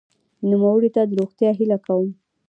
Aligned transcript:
نوموړي 0.49 0.89
ته 0.95 1.01
د 1.05 1.11
روغتیا 1.19 1.49
هیله 1.59 1.77
کوم. 1.85 2.09